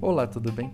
Olá, 0.00 0.26
tudo 0.26 0.50
bem? 0.50 0.72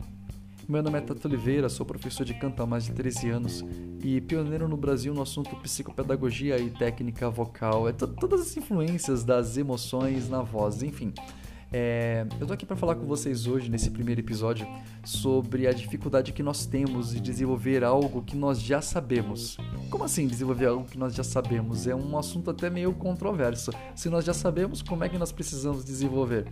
Meu 0.69 0.83
nome 0.83 0.99
é 0.99 1.01
Tato 1.01 1.29
Oliveira, 1.29 1.69
sou 1.69 1.85
professor 1.85 2.25
de 2.25 2.35
canto 2.35 2.63
há 2.63 2.67
mais 2.67 2.85
de 2.85 2.93
13 2.93 3.31
anos 3.31 3.65
e 4.03 4.21
pioneiro 4.21 4.67
no 4.67 4.77
Brasil 4.77 5.13
no 5.13 5.23
assunto 5.23 5.55
psicopedagogia 5.57 6.59
e 6.59 6.71
técnica 6.71 7.29
vocal. 7.29 7.89
É 7.89 7.93
todas 7.93 8.41
as 8.41 8.57
influências 8.57 9.25
das 9.25 9.57
emoções 9.57 10.29
na 10.29 10.43
voz, 10.43 10.83
enfim. 10.83 11.13
É, 11.79 12.25
eu 12.41 12.47
tô 12.47 12.55
aqui 12.55 12.65
para 12.65 12.75
falar 12.75 12.95
com 12.95 13.05
vocês 13.05 13.47
hoje, 13.47 13.71
nesse 13.71 13.91
primeiro 13.91 14.19
episódio, 14.19 14.67
sobre 15.05 15.67
a 15.67 15.73
dificuldade 15.75 16.33
que 16.33 16.43
nós 16.43 16.65
temos 16.65 17.13
de 17.13 17.21
desenvolver 17.21 17.85
algo 17.85 18.23
que 18.23 18.35
nós 18.35 18.63
já 18.63 18.81
sabemos. 18.81 19.59
Como 19.91 20.03
assim 20.03 20.27
desenvolver 20.27 20.69
algo 20.69 20.87
que 20.87 20.97
nós 20.97 21.15
já 21.15 21.23
sabemos? 21.23 21.87
É 21.87 21.95
um 21.95 22.17
assunto 22.17 22.51
até 22.51 22.71
meio 22.71 22.95
controverso. 22.95 23.73
Se 23.95 24.09
nós 24.09 24.25
já 24.25 24.33
sabemos, 24.33 24.81
como 24.81 25.05
é 25.05 25.09
que 25.11 25.19
nós 25.19 25.31
precisamos 25.33 25.85
desenvolver? 25.85 26.47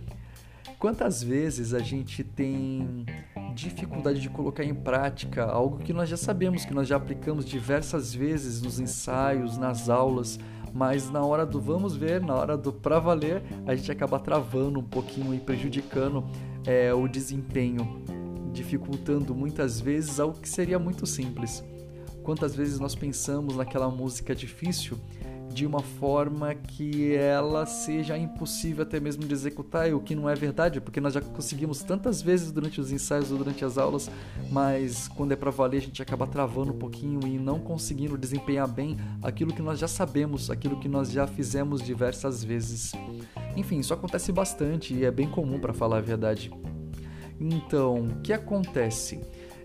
Quantas 0.77 1.23
vezes 1.23 1.73
a 1.73 1.79
gente 1.79 2.23
tem 2.23 3.07
dificuldade 3.55 4.21
de 4.21 4.29
colocar 4.29 4.63
em 4.63 4.75
prática 4.75 5.43
algo 5.43 5.79
que 5.79 5.91
nós 5.91 6.07
já 6.07 6.17
sabemos, 6.17 6.65
que 6.65 6.73
nós 6.73 6.87
já 6.87 6.97
aplicamos 6.97 7.45
diversas 7.45 8.13
vezes 8.13 8.61
nos 8.61 8.79
ensaios, 8.79 9.57
nas 9.57 9.89
aulas, 9.89 10.37
mas 10.75 11.09
na 11.09 11.25
hora 11.25 11.45
do 11.45 11.61
vamos 11.61 11.95
ver, 11.95 12.21
na 12.21 12.35
hora 12.35 12.57
do 12.57 12.73
pra 12.73 12.99
valer, 12.99 13.41
a 13.65 13.73
gente 13.73 13.89
acaba 13.89 14.19
travando 14.19 14.77
um 14.77 14.83
pouquinho 14.83 15.33
e 15.33 15.39
prejudicando 15.39 16.21
é, 16.65 16.93
o 16.93 17.07
desempenho, 17.07 18.03
dificultando 18.51 19.33
muitas 19.33 19.79
vezes 19.79 20.19
algo 20.19 20.37
que 20.37 20.49
seria 20.49 20.77
muito 20.77 21.05
simples. 21.05 21.63
Quantas 22.23 22.53
vezes 22.53 22.77
nós 22.77 22.93
pensamos 22.93 23.55
naquela 23.55 23.89
música 23.89 24.35
difícil 24.35 24.97
de 25.55 25.65
uma 25.65 25.79
forma 25.79 26.53
que 26.53 27.15
ela 27.15 27.65
seja 27.65 28.17
impossível 28.17 28.83
até 28.83 28.99
mesmo 28.99 29.23
de 29.23 29.33
executar, 29.33 29.93
o 29.93 30.01
que 30.01 30.13
não 30.13 30.29
é 30.29 30.35
verdade, 30.35 30.81
porque 30.81 30.99
nós 30.99 31.13
já 31.13 31.21
conseguimos 31.21 31.81
tantas 31.81 32.21
vezes 32.21 32.51
durante 32.51 32.81
os 32.81 32.91
ensaios 32.91 33.31
ou 33.31 33.37
durante 33.37 33.63
as 33.63 33.77
aulas, 33.77 34.11
mas 34.51 35.07
quando 35.07 35.31
é 35.31 35.35
para 35.37 35.49
valer 35.51 35.77
a 35.77 35.81
gente 35.81 36.01
acaba 36.01 36.27
travando 36.27 36.73
um 36.73 36.77
pouquinho 36.77 37.25
e 37.25 37.39
não 37.39 37.57
conseguindo 37.57 38.17
desempenhar 38.17 38.67
bem 38.67 38.97
aquilo 39.23 39.53
que 39.53 39.61
nós 39.61 39.79
já 39.79 39.87
sabemos, 39.87 40.51
aquilo 40.51 40.77
que 40.77 40.89
nós 40.89 41.09
já 41.09 41.25
fizemos 41.25 41.81
diversas 41.81 42.43
vezes. 42.43 42.91
Enfim, 43.55 43.79
isso 43.79 43.93
acontece 43.93 44.33
bastante 44.33 44.93
e 44.93 45.05
é 45.05 45.11
bem 45.11 45.29
comum 45.29 45.57
para 45.57 45.73
falar 45.73 45.99
a 45.99 46.01
verdade. 46.01 46.51
Então, 47.39 48.07
o 48.07 48.21
que 48.21 48.33
acontece? 48.33 49.21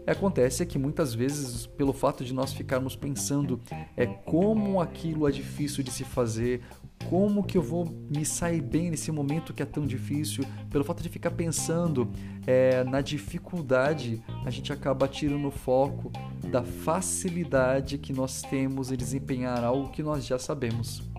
Acontece 0.06 0.66
que 0.66 0.78
muitas 0.78 1.14
vezes, 1.14 1.66
pelo 1.66 1.92
fato 1.92 2.24
de 2.24 2.34
nós 2.34 2.52
ficarmos 2.52 2.96
pensando 2.96 3.60
é 3.96 4.06
como 4.06 4.80
aquilo 4.80 5.28
é 5.28 5.30
difícil 5.30 5.84
de 5.84 5.90
se 5.90 6.04
fazer, 6.04 6.62
como 7.08 7.44
que 7.44 7.56
eu 7.56 7.62
vou 7.62 7.86
me 7.86 8.24
sair 8.24 8.60
bem 8.60 8.90
nesse 8.90 9.10
momento 9.10 9.54
que 9.54 9.62
é 9.62 9.66
tão 9.66 9.86
difícil, 9.86 10.44
pelo 10.68 10.84
fato 10.84 11.02
de 11.02 11.08
ficar 11.08 11.30
pensando 11.30 12.10
é, 12.46 12.84
na 12.84 13.00
dificuldade, 13.00 14.22
a 14.44 14.50
gente 14.50 14.72
acaba 14.72 15.08
tirando 15.08 15.48
o 15.48 15.50
foco 15.50 16.12
da 16.50 16.62
facilidade 16.62 17.98
que 17.98 18.12
nós 18.12 18.42
temos 18.42 18.92
em 18.92 18.96
desempenhar 18.96 19.64
algo 19.64 19.90
que 19.90 20.02
nós 20.02 20.26
já 20.26 20.38
sabemos. 20.38 21.09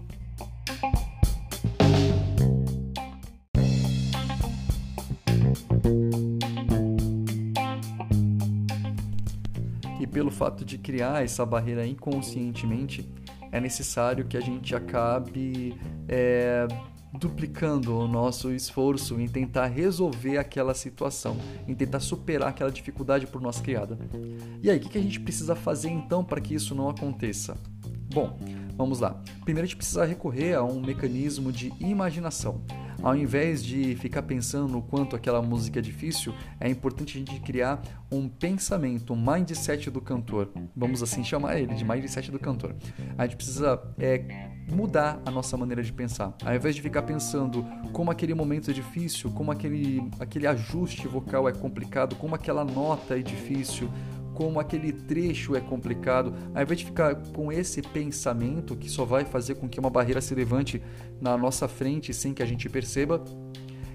Pelo 10.31 10.33
fato 10.33 10.63
de 10.63 10.77
criar 10.77 11.23
essa 11.23 11.45
barreira 11.45 11.85
inconscientemente, 11.85 13.07
é 13.51 13.59
necessário 13.59 14.25
que 14.25 14.37
a 14.37 14.39
gente 14.39 14.73
acabe 14.73 15.75
é, 16.07 16.65
duplicando 17.13 17.97
o 17.97 18.07
nosso 18.07 18.51
esforço 18.51 19.19
em 19.19 19.27
tentar 19.27 19.67
resolver 19.67 20.37
aquela 20.37 20.73
situação, 20.73 21.37
em 21.67 21.75
tentar 21.75 21.99
superar 21.99 22.49
aquela 22.49 22.71
dificuldade 22.71 23.27
por 23.27 23.41
nós 23.41 23.59
criada. 23.59 23.97
E 24.63 24.69
aí, 24.69 24.77
o 24.77 24.79
que 24.79 24.97
a 24.97 25.01
gente 25.01 25.19
precisa 25.19 25.53
fazer 25.53 25.89
então 25.89 26.23
para 26.23 26.39
que 26.39 26.55
isso 26.55 26.73
não 26.73 26.89
aconteça? 26.89 27.57
Bom, 28.13 28.37
vamos 28.77 28.99
lá. 29.01 29.21
Primeiro 29.43 29.65
a 29.65 29.67
gente 29.67 29.77
precisa 29.77 30.05
recorrer 30.05 30.53
a 30.53 30.63
um 30.63 30.81
mecanismo 30.81 31.51
de 31.51 31.73
imaginação. 31.79 32.61
Ao 33.03 33.15
invés 33.15 33.63
de 33.63 33.95
ficar 33.95 34.21
pensando 34.21 34.77
o 34.77 34.81
quanto 34.81 35.15
aquela 35.15 35.41
música 35.41 35.79
é 35.79 35.81
difícil, 35.81 36.33
é 36.59 36.69
importante 36.69 37.17
a 37.17 37.19
gente 37.19 37.39
criar 37.41 37.81
um 38.11 38.29
pensamento, 38.29 39.13
um 39.13 39.15
mindset 39.15 39.89
do 39.89 39.99
cantor. 39.99 40.49
Vamos 40.75 41.01
assim 41.01 41.23
chamar 41.23 41.59
ele 41.59 41.73
de 41.73 41.83
mindset 41.83 42.29
do 42.29 42.37
cantor. 42.37 42.75
A 43.17 43.25
gente 43.25 43.37
precisa 43.37 43.81
é, 43.97 44.51
mudar 44.69 45.19
a 45.25 45.31
nossa 45.31 45.57
maneira 45.57 45.81
de 45.81 45.91
pensar. 45.91 46.35
Ao 46.45 46.53
invés 46.53 46.75
de 46.75 46.81
ficar 46.81 47.01
pensando 47.01 47.65
como 47.91 48.11
aquele 48.11 48.35
momento 48.35 48.69
é 48.69 48.73
difícil, 48.73 49.31
como 49.31 49.51
aquele, 49.51 50.07
aquele 50.19 50.45
ajuste 50.45 51.07
vocal 51.07 51.49
é 51.49 51.51
complicado, 51.51 52.15
como 52.15 52.35
aquela 52.35 52.63
nota 52.63 53.17
é 53.17 53.21
difícil, 53.23 53.89
como 54.41 54.59
aquele 54.59 54.91
trecho 54.91 55.55
é 55.55 55.61
complicado, 55.61 56.33
ao 56.55 56.63
invés 56.63 56.79
de 56.79 56.85
ficar 56.85 57.13
com 57.31 57.51
esse 57.51 57.79
pensamento 57.79 58.75
que 58.75 58.89
só 58.89 59.05
vai 59.05 59.23
fazer 59.23 59.53
com 59.53 59.69
que 59.69 59.79
uma 59.79 59.91
barreira 59.91 60.19
se 60.19 60.33
levante 60.33 60.81
na 61.21 61.37
nossa 61.37 61.67
frente 61.67 62.11
sem 62.11 62.33
que 62.33 62.41
a 62.41 62.45
gente 62.45 62.67
perceba, 62.67 63.23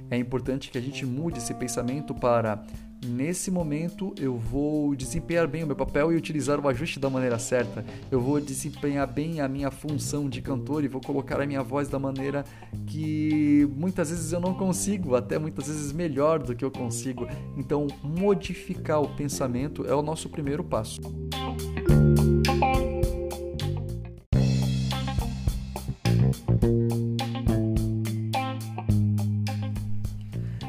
é 0.08 0.16
importante 0.16 0.70
que 0.70 0.78
a 0.78 0.80
gente 0.80 1.04
mude 1.04 1.38
esse 1.38 1.52
pensamento 1.52 2.14
para 2.14 2.64
nesse 3.06 3.50
momento 3.50 4.14
eu 4.18 4.36
vou 4.36 4.94
desempenhar 4.94 5.46
bem 5.46 5.64
o 5.64 5.66
meu 5.66 5.76
papel 5.76 6.12
e 6.12 6.16
utilizar 6.16 6.58
o 6.60 6.68
ajuste 6.68 6.98
da 6.98 7.08
maneira 7.08 7.38
certa. 7.38 7.84
Eu 8.10 8.20
vou 8.20 8.40
desempenhar 8.40 9.06
bem 9.06 9.40
a 9.40 9.48
minha 9.48 9.70
função 9.70 10.28
de 10.28 10.42
cantor 10.42 10.84
e 10.84 10.88
vou 10.88 11.00
colocar 11.00 11.40
a 11.40 11.46
minha 11.46 11.62
voz 11.62 11.88
da 11.88 11.98
maneira 11.98 12.44
que 12.86 13.68
muitas 13.76 14.10
vezes 14.10 14.32
eu 14.32 14.40
não 14.40 14.54
consigo, 14.54 15.14
até 15.14 15.38
muitas 15.38 15.66
vezes 15.68 15.92
melhor 15.92 16.42
do 16.42 16.54
que 16.54 16.64
eu 16.64 16.70
consigo. 16.70 17.26
Então, 17.56 17.86
modificar 18.02 19.00
o 19.00 19.08
pensamento 19.16 19.86
é 19.86 19.94
o 19.94 20.02
nosso 20.02 20.28
primeiro 20.28 20.64
passo. 20.64 21.00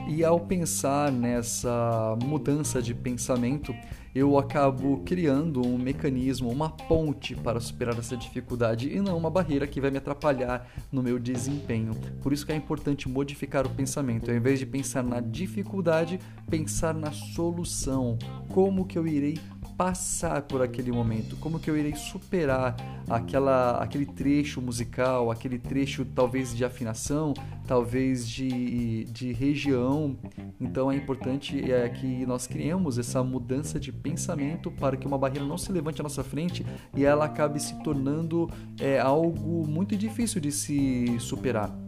E 0.10 0.24
ao 0.24 0.40
pensar 0.40 1.12
nessa 1.12 2.18
mudança 2.24 2.82
de 2.82 2.94
pensamento, 2.94 3.76
eu 4.16 4.38
acabo 4.38 5.04
criando 5.06 5.62
um 5.62 5.78
mecanismo, 5.78 6.50
uma 6.50 6.70
ponte 6.70 7.36
para 7.36 7.60
superar 7.60 8.00
essa 8.00 8.16
dificuldade 8.16 8.90
e 8.90 9.02
não 9.02 9.18
uma 9.18 9.30
barreira 9.30 9.68
que 9.68 9.82
vai 9.82 9.92
me 9.92 9.98
atrapalhar 9.98 10.68
no 10.92 11.04
meu 11.04 11.20
desempenho. 11.20 11.94
Por 12.24 12.34
isso 12.34 12.46
que 12.46 12.52
é 12.52 12.56
importante 12.56 13.08
modificar 13.08 13.68
o 13.68 13.70
pensamento. 13.70 14.32
Ao 14.32 14.38
invés 14.38 14.58
de 14.60 14.66
pensar 14.66 15.04
na 15.04 15.20
dificuldade, 15.20 16.20
pensar 16.50 16.94
na 16.94 17.12
solução. 17.12 18.18
Como 18.50 18.88
que 18.88 18.98
eu 18.98 19.06
irei 19.06 19.38
passar 19.78 20.42
por 20.42 20.62
aquele 20.62 20.92
momento, 20.92 21.38
como 21.38 21.60
que 21.60 21.70
eu 21.70 21.78
irei 21.78 21.96
superar 21.96 22.76
aquela, 23.08 23.78
aquele 23.78 24.08
trecho 24.08 24.60
musical, 24.60 25.30
aquele 25.30 25.60
trecho 25.60 26.04
talvez 26.04 26.56
de 26.56 26.66
afinação, 26.66 27.34
talvez 27.68 28.28
de, 28.28 29.06
de 29.06 29.32
região. 29.32 30.18
Então 30.60 30.92
é 30.92 30.96
importante 30.96 31.72
é, 31.72 31.88
que 31.90 32.26
nós 32.26 32.48
criemos 32.48 32.98
essa 32.98 33.24
mudança 33.24 33.80
de 33.80 33.92
pensamento 33.92 34.72
para 34.72 34.98
que 34.98 35.06
uma 35.06 35.18
barreira 35.18 35.46
não 35.46 35.58
se 35.58 35.72
levante 35.72 36.02
à 36.02 36.04
nossa 36.04 36.24
frente 36.24 36.66
e 36.96 37.06
ela 37.06 37.26
acabe 37.26 37.62
se 37.62 37.76
tornando 37.84 38.50
é, 38.80 39.00
algo 39.00 39.68
muito 39.68 39.96
difícil 39.96 40.42
de 40.42 40.52
se 40.52 41.20
superar. 41.20 41.87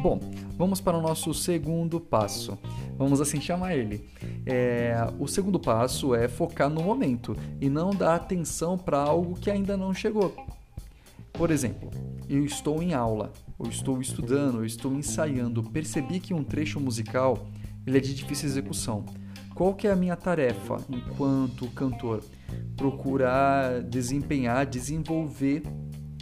Bom, 0.00 0.20
vamos 0.56 0.80
para 0.80 0.96
o 0.96 1.02
nosso 1.02 1.34
segundo 1.34 1.98
passo. 1.98 2.56
Vamos 2.96 3.20
assim 3.20 3.40
chamar 3.40 3.76
ele. 3.76 4.08
É, 4.46 4.94
o 5.18 5.26
segundo 5.26 5.58
passo 5.58 6.14
é 6.14 6.28
focar 6.28 6.70
no 6.70 6.84
momento 6.84 7.36
e 7.60 7.68
não 7.68 7.90
dar 7.90 8.14
atenção 8.14 8.78
para 8.78 8.98
algo 8.98 9.34
que 9.34 9.50
ainda 9.50 9.76
não 9.76 9.92
chegou. 9.92 10.32
Por 11.32 11.50
exemplo, 11.50 11.90
eu 12.28 12.44
estou 12.44 12.80
em 12.80 12.94
aula, 12.94 13.32
eu 13.58 13.68
estou 13.68 14.00
estudando, 14.00 14.58
eu 14.58 14.64
estou 14.64 14.92
ensaiando, 14.94 15.64
percebi 15.64 16.20
que 16.20 16.32
um 16.32 16.44
trecho 16.44 16.78
musical 16.78 17.48
ele 17.84 17.98
é 17.98 18.00
de 18.00 18.14
difícil 18.14 18.48
execução. 18.48 19.04
Qual 19.52 19.74
que 19.74 19.88
é 19.88 19.90
a 19.90 19.96
minha 19.96 20.14
tarefa 20.14 20.76
enquanto 20.88 21.66
cantor? 21.70 22.22
Procurar 22.76 23.82
desempenhar, 23.82 24.64
desenvolver 24.64 25.64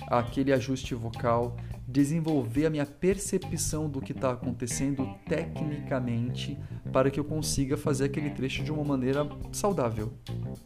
aquele 0.07 0.53
ajuste 0.53 0.95
vocal, 0.95 1.57
desenvolver 1.87 2.67
a 2.67 2.71
minha 2.71 2.87
percepção 2.87 3.89
do 3.89 4.01
que 4.01 4.13
está 4.13 4.33
acontecendo 4.33 5.09
tecnicamente 5.27 6.59
para 6.93 7.11
que 7.11 7.21
eu 7.21 7.25
consiga 7.25 7.77
fazer 7.77 8.07
aquele 8.07 8.31
trecho 8.31 8.65
de 8.65 8.73
uma 8.73 8.85
maneira 8.85 9.29
saudável, 9.53 10.13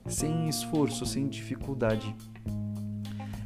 sem 0.06 0.48
esforço, 0.48 1.04
sem 1.04 1.28
dificuldade. 1.28 2.14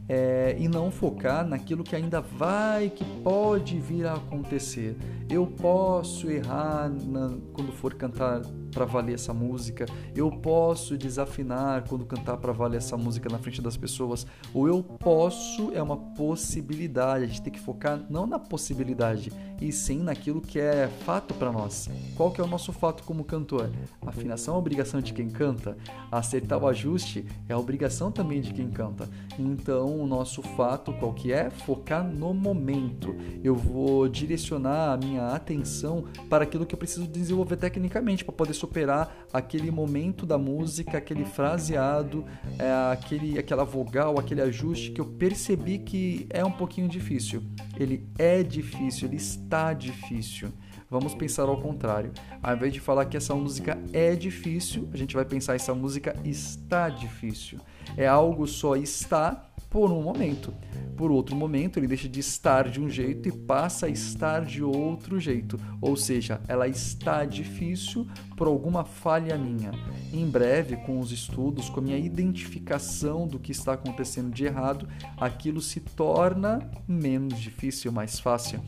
É, 0.09 0.56
e 0.59 0.69
não 0.69 0.91
focar 0.91 1.47
naquilo 1.47 1.83
que 1.83 1.97
ainda 1.97 2.21
vai, 2.21 2.91
que 2.91 3.05
pode 3.23 3.79
vir 3.79 4.06
a 4.06 4.15
acontecer. 4.15 4.97
Eu 5.31 5.47
posso 5.47 6.31
errar 6.31 6.91
na, 6.91 7.37
quando 7.53 7.73
for 7.73 7.95
cantar 7.95 8.43
para 8.71 8.85
valer 8.85 9.15
essa 9.15 9.33
música, 9.33 9.87
eu 10.15 10.31
posso 10.31 10.99
desafinar 10.99 11.89
quando 11.89 12.05
cantar 12.05 12.37
para 12.37 12.53
valer 12.53 12.79
essa 12.79 12.97
música 12.97 13.29
na 13.31 13.39
frente 13.39 13.62
das 13.62 13.77
pessoas, 13.77 14.27
ou 14.53 14.67
eu 14.67 14.83
posso 14.83 15.73
é 15.73 15.83
uma 15.83 15.97
possibilidade. 15.97 17.25
A 17.25 17.27
gente 17.29 17.43
tem 17.43 17.53
que 17.53 17.61
focar 17.61 18.05
não 18.11 18.27
na 18.27 18.39
possibilidade, 18.39 19.33
e 19.61 19.73
sim 19.73 19.99
naquilo 19.99 20.41
que 20.41 20.59
é 20.59 20.89
fato 21.05 21.35
para 21.35 21.53
nós. 21.53 21.89
Qual 22.17 22.31
que 22.31 22.41
é 22.41 22.45
o 22.45 22.47
nosso 22.47 22.73
fato 22.73 23.03
como 23.03 23.25
cantor? 23.25 23.71
A 24.05 24.11
afinação 24.11 24.55
é 24.55 24.59
obrigação 24.59 25.01
de 25.01 25.12
quem 25.12 25.29
canta, 25.29 25.77
acertar 26.11 26.62
o 26.62 26.69
ajuste 26.69 27.27
é 27.49 27.56
obrigação 27.56 28.11
também 28.11 28.41
de 28.41 28.53
quem 28.53 28.71
canta. 28.71 29.09
Então, 29.39 30.01
o 30.01 30.06
nosso 30.06 30.43
fato 30.43 30.93
qual 30.95 31.12
que 31.12 31.33
é? 31.33 31.51
Focar 31.51 32.05
no 32.05 32.33
momento. 32.33 33.15
Eu 33.43 33.55
vou 33.55 34.09
direcionar 34.09 34.93
a 34.93 34.97
minha 34.97 35.29
atenção 35.29 36.05
para 36.29 36.45
aquilo 36.45 36.67
que 36.67 36.75
eu 36.75 36.79
preciso 36.79 37.06
desenvolver 37.06 37.56
tecnicamente 37.56 38.25
para 38.25 38.35
poder 38.35 38.55
superar 38.55 39.27
aquele 39.33 39.71
momento 39.71 40.27
da 40.27 40.39
música, 40.39 40.99
aquele 40.99 41.25
fraseado, 41.25 42.25
é, 42.59 42.93
aquele, 42.93 43.39
aquela 43.39 43.65
vogal, 43.65 44.19
aquele 44.19 44.41
ajuste 44.41 44.91
que 44.91 45.01
eu 45.01 45.06
percebi 45.06 45.79
que 45.79 46.27
é 46.31 46.45
um 46.45 46.53
pouquinho 46.53 46.89
difícil. 46.89 47.43
Ele 47.77 48.09
é 48.19 48.43
difícil, 48.43 49.09
ele 49.09 49.17
está 49.17 49.54
difícil. 49.73 50.53
Vamos 50.91 51.15
pensar 51.15 51.49
ao 51.49 51.61
contrário. 51.61 52.12
Ao 52.43 52.55
invés 52.55 52.73
de 52.73 52.81
falar 52.81 53.06
que 53.06 53.17
essa 53.17 53.35
música 53.35 53.79
é 53.93 54.15
difícil, 54.15 54.89
a 54.93 54.97
gente 54.97 55.15
vai 55.15 55.25
pensar 55.25 55.55
essa 55.55 55.75
música 55.75 56.15
está 56.25 56.89
difícil. 56.89 57.59
É 57.97 58.06
algo 58.06 58.47
só 58.47 58.77
está 58.77 59.51
por 59.75 59.91
um 59.91 60.03
momento. 60.03 60.55
Por 60.97 61.11
outro 61.11 61.35
momento, 61.35 61.81
ele 61.81 61.89
deixa 61.89 62.09
de 62.09 62.21
estar 62.21 62.69
de 62.69 62.81
um 62.81 62.89
jeito 62.89 63.29
e 63.29 63.33
passa 63.33 63.87
a 63.87 63.89
estar 63.89 64.45
de 64.45 64.62
outro 64.62 65.19
jeito. 65.19 65.59
Ou 65.81 65.97
seja, 65.97 66.41
ela 66.47 66.69
está 66.69 67.25
difícil 67.25 68.06
por 68.37 68.47
alguma 68.47 68.85
falha 68.85 69.37
minha. 69.37 69.73
Em 70.12 70.31
breve, 70.31 70.77
com 70.77 71.01
os 71.01 71.11
estudos, 71.11 71.69
com 71.69 71.81
a 71.81 71.83
minha 71.83 71.99
identificação 71.99 73.27
do 73.27 73.41
que 73.41 73.51
está 73.51 73.73
acontecendo 73.73 74.31
de 74.31 74.45
errado, 74.45 74.89
aquilo 75.17 75.61
se 75.61 75.81
torna 75.81 76.71
menos 76.87 77.41
difícil, 77.41 77.91
mais 77.91 78.21
fácil. 78.21 78.61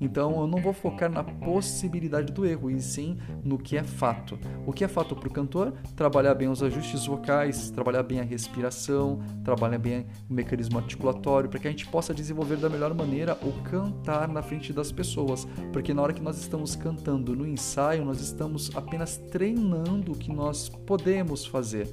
Então 0.00 0.40
eu 0.40 0.46
não 0.46 0.60
vou 0.60 0.72
focar 0.72 1.10
na 1.10 1.22
possibilidade 1.22 2.32
do 2.32 2.44
erro, 2.46 2.70
e 2.70 2.80
sim 2.80 3.18
no 3.44 3.58
que 3.58 3.76
é 3.76 3.82
fato. 3.82 4.38
O 4.66 4.72
que 4.72 4.84
é 4.84 4.88
fato 4.88 5.14
para 5.14 5.28
o 5.28 5.32
cantor? 5.32 5.72
Trabalhar 5.96 6.34
bem 6.34 6.48
os 6.48 6.62
ajustes 6.62 7.06
vocais, 7.06 7.70
trabalhar 7.70 8.02
bem 8.02 8.20
a 8.20 8.24
respiração, 8.24 9.20
trabalhar 9.44 9.78
bem 9.78 10.06
o 10.28 10.34
mecanismo 10.34 10.78
articulatório, 10.78 11.48
para 11.48 11.58
que 11.58 11.68
a 11.68 11.70
gente 11.70 11.86
possa 11.86 12.14
desenvolver 12.14 12.56
da 12.56 12.68
melhor 12.68 12.94
maneira 12.94 13.36
o 13.42 13.52
cantar 13.62 14.28
na 14.28 14.42
frente 14.42 14.72
das 14.72 14.92
pessoas. 14.92 15.46
Porque 15.72 15.94
na 15.94 16.02
hora 16.02 16.12
que 16.12 16.22
nós 16.22 16.38
estamos 16.38 16.76
cantando 16.76 17.34
no 17.34 17.46
ensaio, 17.46 18.04
nós 18.04 18.20
estamos 18.20 18.70
apenas 18.74 19.16
treinando 19.30 20.12
o 20.12 20.16
que 20.16 20.32
nós 20.32 20.68
podemos 20.68 21.46
fazer. 21.46 21.88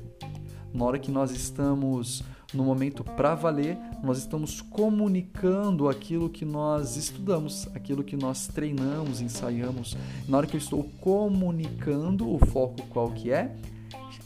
Na 0.74 0.86
hora 0.86 1.00
que 1.00 1.12
nós 1.12 1.32
estamos 1.32 2.24
no 2.54 2.64
momento 2.64 3.04
para 3.04 3.36
valer, 3.36 3.78
nós 4.04 4.20
estamos 4.20 4.62
comunicando 4.62 5.90
aquilo 5.90 6.30
que 6.30 6.46
nós 6.46 6.96
estudamos, 6.96 7.68
aquilo 7.76 8.04
que 8.04 8.16
nós 8.16 8.48
treinamos, 8.48 9.22
ensaiamos. 9.22 9.98
Na 10.28 10.38
hora 10.38 10.48
que 10.48 10.56
eu 10.56 10.60
estou 10.60 10.84
comunicando, 11.02 12.34
o 12.34 12.40
foco 12.40 12.86
qual 12.88 13.12
que 13.12 13.32
é? 13.32 13.56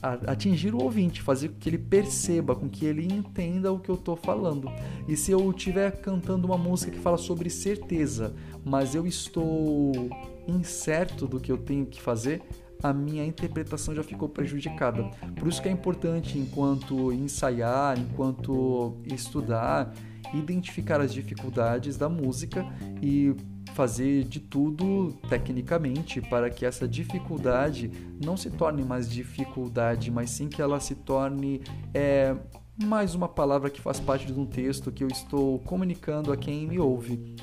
atingir 0.01 0.73
o 0.73 0.81
ouvinte, 0.81 1.21
fazer 1.21 1.49
com 1.49 1.59
que 1.59 1.69
ele 1.69 1.77
perceba, 1.77 2.55
com 2.55 2.69
que 2.69 2.85
ele 2.85 3.05
entenda 3.05 3.71
o 3.71 3.79
que 3.79 3.89
eu 3.89 3.95
estou 3.95 4.15
falando. 4.15 4.71
E 5.07 5.17
se 5.17 5.31
eu 5.31 5.49
estiver 5.51 5.91
cantando 5.99 6.47
uma 6.47 6.57
música 6.57 6.91
que 6.91 6.99
fala 6.99 7.17
sobre 7.17 7.49
certeza, 7.49 8.33
mas 8.63 8.95
eu 8.95 9.05
estou 9.05 10.09
incerto 10.47 11.27
do 11.27 11.39
que 11.39 11.51
eu 11.51 11.57
tenho 11.57 11.85
que 11.85 12.01
fazer, 12.01 12.41
a 12.81 12.93
minha 12.93 13.25
interpretação 13.25 13.93
já 13.93 14.03
ficou 14.03 14.29
prejudicada. 14.29 15.03
Por 15.37 15.47
isso 15.47 15.61
que 15.61 15.67
é 15.67 15.71
importante, 15.71 16.37
enquanto 16.37 17.11
ensaiar, 17.11 17.99
enquanto 17.99 18.97
estudar, 19.05 19.93
identificar 20.33 21.01
as 21.01 21.13
dificuldades 21.13 21.97
da 21.97 22.07
música 22.07 22.65
e 23.01 23.35
fazer 23.73 24.23
de 24.23 24.39
tudo 24.39 25.13
tecnicamente 25.29 26.21
para 26.21 26.49
que 26.49 26.65
essa 26.65 26.87
dificuldade 26.87 27.91
não 28.23 28.35
se 28.35 28.49
torne 28.49 28.83
mais 28.83 29.09
dificuldade, 29.09 30.11
mas 30.11 30.31
sim 30.31 30.47
que 30.47 30.61
ela 30.61 30.79
se 30.79 30.95
torne 30.95 31.61
é, 31.93 32.35
mais 32.83 33.13
uma 33.13 33.27
palavra 33.27 33.69
que 33.69 33.81
faz 33.81 33.99
parte 33.99 34.25
de 34.25 34.39
um 34.39 34.45
texto 34.45 34.91
que 34.91 35.03
eu 35.03 35.07
estou 35.07 35.59
comunicando 35.59 36.31
a 36.31 36.37
quem 36.37 36.67
me 36.67 36.79
ouve. 36.79 37.35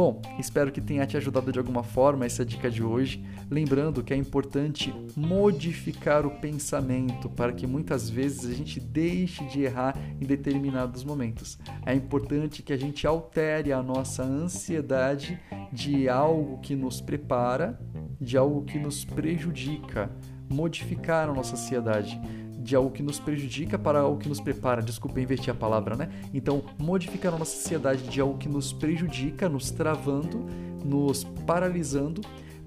Bom, 0.00 0.22
espero 0.38 0.72
que 0.72 0.80
tenha 0.80 1.06
te 1.06 1.18
ajudado 1.18 1.52
de 1.52 1.58
alguma 1.58 1.82
forma 1.82 2.24
essa 2.24 2.42
dica 2.42 2.70
de 2.70 2.82
hoje. 2.82 3.22
Lembrando 3.50 4.02
que 4.02 4.14
é 4.14 4.16
importante 4.16 4.94
modificar 5.14 6.24
o 6.24 6.40
pensamento 6.40 7.28
para 7.28 7.52
que 7.52 7.66
muitas 7.66 8.08
vezes 8.08 8.50
a 8.50 8.54
gente 8.54 8.80
deixe 8.80 9.44
de 9.44 9.60
errar 9.60 9.94
em 10.18 10.24
determinados 10.24 11.04
momentos. 11.04 11.58
É 11.84 11.94
importante 11.94 12.62
que 12.62 12.72
a 12.72 12.78
gente 12.78 13.06
altere 13.06 13.74
a 13.74 13.82
nossa 13.82 14.22
ansiedade 14.22 15.38
de 15.70 16.08
algo 16.08 16.58
que 16.60 16.74
nos 16.74 17.02
prepara, 17.02 17.78
de 18.18 18.38
algo 18.38 18.64
que 18.64 18.78
nos 18.78 19.04
prejudica, 19.04 20.10
modificar 20.48 21.28
a 21.28 21.34
nossa 21.34 21.56
ansiedade 21.56 22.18
de 22.60 22.76
algo 22.76 22.90
que 22.90 23.02
nos 23.02 23.18
prejudica 23.18 23.78
para 23.78 24.00
algo 24.00 24.18
que 24.18 24.28
nos 24.28 24.40
prepara. 24.40 24.82
Desculpa, 24.82 25.20
inverti 25.20 25.50
a 25.50 25.54
palavra, 25.54 25.96
né? 25.96 26.10
Então, 26.32 26.62
modificar 26.78 27.34
a 27.34 27.38
nossa 27.38 27.56
sociedade 27.56 28.02
de 28.02 28.20
algo 28.20 28.38
que 28.38 28.48
nos 28.48 28.72
prejudica, 28.72 29.48
nos 29.48 29.70
travando, 29.70 30.46
nos 30.84 31.24
paralisando, 31.46 32.20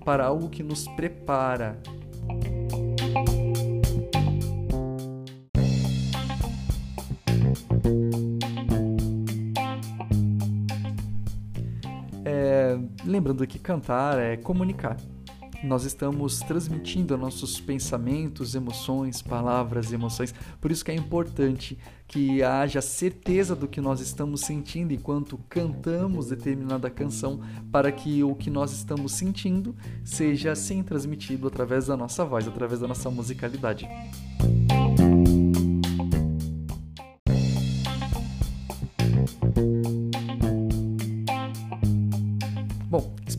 para 0.04 0.26
algo 0.26 0.50
que 0.50 0.64
nos 0.64 0.88
prepara. 0.90 1.80
É, 12.26 12.78
lembrando 13.06 13.46
que 13.46 13.60
cantar 13.60 14.20
é 14.20 14.38
comunicar 14.38 14.98
nós 15.64 15.86
estamos 15.86 16.40
transmitindo 16.40 17.18
nossos 17.18 17.60
pensamentos, 17.60 18.54
emoções, 18.54 19.22
palavras, 19.22 19.94
emoções. 19.94 20.34
Por 20.60 20.72
isso 20.72 20.84
que 20.84 20.92
é 20.92 20.96
importante 20.96 21.78
que 22.08 22.44
haja 22.44 22.82
certeza 22.82 23.56
do 23.56 23.68
que 23.68 23.82
nós 23.82 24.00
estamos 24.00 24.42
sentindo 24.42 24.94
enquanto 24.94 25.40
cantamos 25.50 26.28
determinada 26.28 26.90
canção, 26.90 27.40
para 27.72 27.92
que 27.92 28.24
o 28.24 28.36
que 28.36 28.50
nós 28.50 28.72
estamos 28.74 29.14
sentindo 29.14 29.76
seja 30.04 30.52
assim 30.52 30.84
transmitido 30.84 31.48
através 31.48 31.88
da 31.88 31.98
nossa 31.98 32.24
voz, 32.26 32.48
através 32.48 32.82
da 32.82 32.88
nossa 32.88 33.10
musicalidade. 33.10 33.88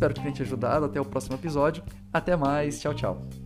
Espero 0.05 0.15
que 0.15 0.21
tenha 0.21 0.33
te 0.33 0.43
ajudado. 0.43 0.85
Até 0.85 1.01
o 1.01 1.05
próximo 1.05 1.37
episódio. 1.37 1.83
Até 2.13 2.37
mais. 2.37 2.81
Tchau, 2.81 2.95
tchau. 2.95 3.44